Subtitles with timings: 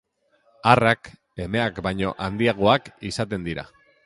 [0.71, 1.11] Arrak
[1.47, 3.73] emeak baino handiagoak izaten dira.